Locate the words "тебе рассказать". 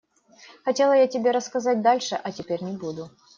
1.05-1.83